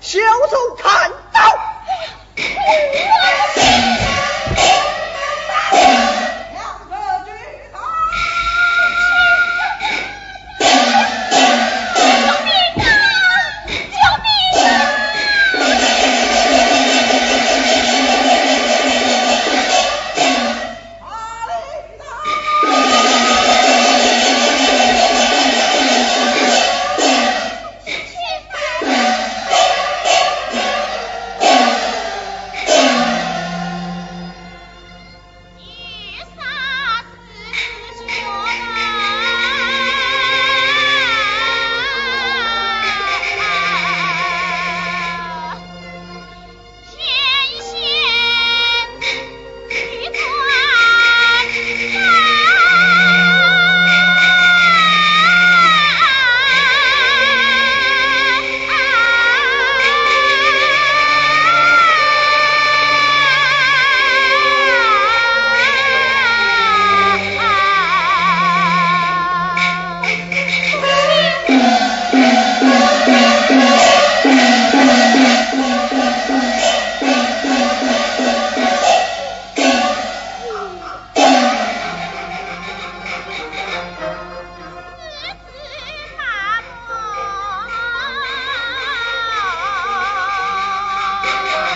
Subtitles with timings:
[0.00, 1.40] 小手砍刀。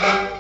[0.03, 0.32] Thank you.